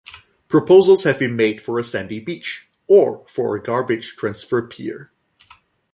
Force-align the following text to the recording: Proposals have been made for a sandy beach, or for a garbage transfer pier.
Proposals 0.47 1.03
have 1.03 1.19
been 1.19 1.35
made 1.35 1.61
for 1.61 1.77
a 1.77 1.83
sandy 1.83 2.19
beach, 2.19 2.67
or 2.87 3.23
for 3.27 3.55
a 3.55 3.61
garbage 3.61 4.15
transfer 4.15 4.65
pier. 4.67 5.11